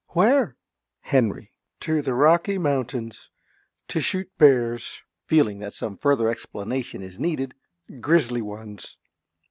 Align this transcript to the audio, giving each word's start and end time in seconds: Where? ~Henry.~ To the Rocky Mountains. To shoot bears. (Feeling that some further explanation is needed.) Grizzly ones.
Where? 0.13 0.57
~Henry.~ 1.01 1.51
To 1.81 2.01
the 2.01 2.15
Rocky 2.15 2.57
Mountains. 2.57 3.29
To 3.89 4.01
shoot 4.01 4.31
bears. 4.39 5.03
(Feeling 5.27 5.59
that 5.59 5.75
some 5.75 5.95
further 5.95 6.27
explanation 6.27 7.03
is 7.03 7.19
needed.) 7.19 7.53
Grizzly 7.99 8.41
ones. 8.41 8.97